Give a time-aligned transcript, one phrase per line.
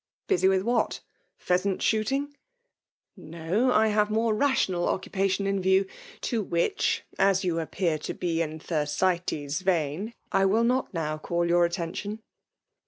[0.27, 1.01] "Busy with what?—
[1.45, 2.35] Pheasant shooting?"
[3.15, 5.85] No!— ^I have more rational occupation in view;
[6.21, 11.19] to which* as you appear to be in Ther atea' vein, I will not now
[11.19, 12.17] call your aitention."